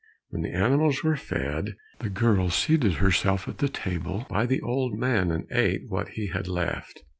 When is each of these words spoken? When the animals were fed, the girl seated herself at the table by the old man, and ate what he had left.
When 0.29 0.41
the 0.41 0.51
animals 0.51 1.03
were 1.03 1.15
fed, 1.15 1.75
the 1.99 2.09
girl 2.09 2.49
seated 2.49 2.93
herself 2.93 3.47
at 3.47 3.59
the 3.59 3.69
table 3.69 4.25
by 4.31 4.47
the 4.47 4.59
old 4.61 4.97
man, 4.97 5.29
and 5.29 5.45
ate 5.51 5.87
what 5.89 6.07
he 6.17 6.29
had 6.29 6.47
left. 6.47 7.03